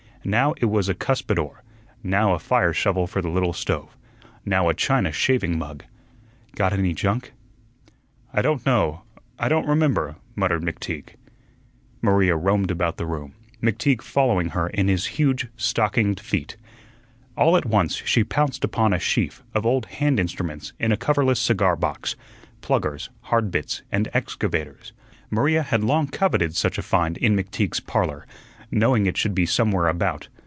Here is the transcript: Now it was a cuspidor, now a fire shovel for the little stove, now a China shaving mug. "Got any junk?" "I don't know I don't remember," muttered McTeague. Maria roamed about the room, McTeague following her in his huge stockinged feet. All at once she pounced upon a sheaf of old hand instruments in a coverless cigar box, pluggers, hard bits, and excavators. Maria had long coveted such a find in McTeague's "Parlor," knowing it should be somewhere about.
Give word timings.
Now 0.23 0.53
it 0.57 0.65
was 0.65 0.87
a 0.87 0.93
cuspidor, 0.93 1.63
now 2.03 2.35
a 2.35 2.39
fire 2.39 2.73
shovel 2.73 3.07
for 3.07 3.23
the 3.23 3.27
little 3.27 3.53
stove, 3.53 3.97
now 4.45 4.69
a 4.69 4.75
China 4.75 5.11
shaving 5.11 5.57
mug. 5.57 5.83
"Got 6.55 6.73
any 6.73 6.93
junk?" 6.93 7.33
"I 8.31 8.43
don't 8.43 8.63
know 8.63 9.01
I 9.39 9.49
don't 9.49 9.67
remember," 9.67 10.17
muttered 10.35 10.61
McTeague. 10.61 11.15
Maria 12.03 12.35
roamed 12.35 12.69
about 12.69 12.97
the 12.97 13.07
room, 13.07 13.33
McTeague 13.63 14.03
following 14.03 14.49
her 14.49 14.67
in 14.67 14.89
his 14.89 15.07
huge 15.17 15.47
stockinged 15.57 16.19
feet. 16.19 16.55
All 17.35 17.57
at 17.57 17.65
once 17.65 17.95
she 18.05 18.23
pounced 18.23 18.63
upon 18.63 18.93
a 18.93 18.99
sheaf 18.99 19.43
of 19.55 19.65
old 19.65 19.87
hand 19.87 20.19
instruments 20.19 20.71
in 20.79 20.91
a 20.91 20.97
coverless 20.97 21.39
cigar 21.39 21.75
box, 21.75 22.15
pluggers, 22.61 23.09
hard 23.21 23.49
bits, 23.49 23.81
and 23.91 24.07
excavators. 24.13 24.93
Maria 25.31 25.63
had 25.63 25.83
long 25.83 26.05
coveted 26.07 26.55
such 26.55 26.77
a 26.77 26.83
find 26.83 27.17
in 27.17 27.35
McTeague's 27.35 27.79
"Parlor," 27.79 28.27
knowing 28.73 29.05
it 29.05 29.17
should 29.17 29.35
be 29.35 29.45
somewhere 29.45 29.87
about. 29.89 30.29